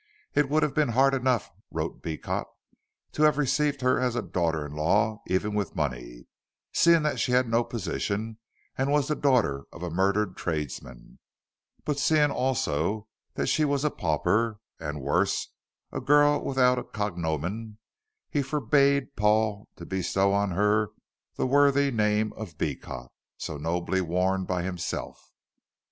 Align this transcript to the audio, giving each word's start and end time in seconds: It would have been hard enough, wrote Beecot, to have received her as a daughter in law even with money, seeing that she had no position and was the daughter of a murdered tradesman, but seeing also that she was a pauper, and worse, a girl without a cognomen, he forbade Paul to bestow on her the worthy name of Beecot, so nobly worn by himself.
It 0.33 0.49
would 0.49 0.63
have 0.63 0.73
been 0.73 0.93
hard 0.97 1.13
enough, 1.13 1.51
wrote 1.69 2.01
Beecot, 2.01 2.47
to 3.11 3.21
have 3.21 3.37
received 3.37 3.81
her 3.81 3.99
as 3.99 4.15
a 4.15 4.23
daughter 4.23 4.65
in 4.65 4.73
law 4.73 5.21
even 5.27 5.53
with 5.53 5.75
money, 5.75 6.25
seeing 6.73 7.03
that 7.03 7.19
she 7.19 7.33
had 7.33 7.47
no 7.47 7.63
position 7.63 8.39
and 8.75 8.89
was 8.89 9.09
the 9.09 9.15
daughter 9.15 9.65
of 9.71 9.83
a 9.83 9.91
murdered 9.91 10.35
tradesman, 10.35 11.19
but 11.85 11.99
seeing 11.99 12.31
also 12.31 13.09
that 13.35 13.45
she 13.45 13.63
was 13.63 13.85
a 13.85 13.91
pauper, 13.91 14.59
and 14.79 15.03
worse, 15.03 15.49
a 15.91 16.01
girl 16.01 16.43
without 16.43 16.79
a 16.79 16.83
cognomen, 16.83 17.77
he 18.27 18.41
forbade 18.41 19.15
Paul 19.15 19.67
to 19.75 19.85
bestow 19.85 20.33
on 20.33 20.49
her 20.49 20.89
the 21.35 21.45
worthy 21.45 21.91
name 21.91 22.33
of 22.33 22.57
Beecot, 22.57 23.11
so 23.37 23.57
nobly 23.57 24.01
worn 24.01 24.45
by 24.45 24.63
himself. 24.63 25.29